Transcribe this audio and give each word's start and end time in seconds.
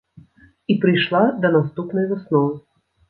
І 0.73 0.77
прыйшла 0.85 1.21
да 1.43 1.53
наступнай 1.59 2.05
высновы. 2.13 2.51